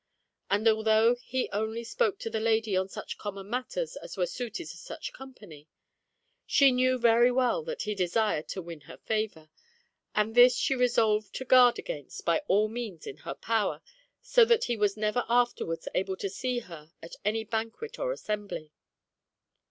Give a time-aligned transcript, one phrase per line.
[0.49, 4.65] And although he only spoke to the lady on such common matters as were suited
[4.69, 5.67] to such company,
[6.47, 9.51] she knew very well that he desired to win her favour,
[10.15, 13.79] and this she resolved to guard against by all means in her power,
[14.23, 18.71] so that he was never afterwards able to see her at any banquet or assembly.